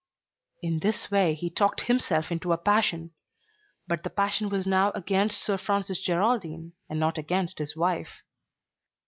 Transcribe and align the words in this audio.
In 0.63 0.79
this 0.79 1.11
way 1.11 1.35
he 1.35 1.51
talked 1.51 1.81
himself 1.81 2.31
into 2.31 2.53
a 2.53 2.57
passion; 2.57 3.11
but 3.87 4.01
the 4.01 4.09
passion 4.09 4.49
was 4.49 4.65
now 4.65 4.89
against 4.95 5.43
Sir 5.43 5.59
Francis 5.59 6.01
Geraldine 6.01 6.73
and 6.89 6.99
not 6.99 7.19
against 7.19 7.59
his 7.59 7.75
wife. 7.75 8.23